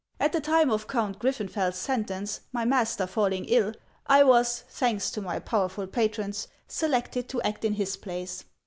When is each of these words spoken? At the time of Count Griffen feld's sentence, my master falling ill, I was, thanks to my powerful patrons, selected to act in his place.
At 0.19 0.31
the 0.31 0.41
time 0.41 0.71
of 0.71 0.87
Count 0.87 1.19
Griffen 1.19 1.47
feld's 1.47 1.77
sentence, 1.77 2.41
my 2.51 2.65
master 2.65 3.05
falling 3.05 3.45
ill, 3.45 3.71
I 4.07 4.23
was, 4.23 4.63
thanks 4.67 5.11
to 5.11 5.21
my 5.21 5.37
powerful 5.37 5.85
patrons, 5.85 6.47
selected 6.67 7.29
to 7.29 7.41
act 7.43 7.63
in 7.63 7.73
his 7.73 7.97
place. 7.97 8.43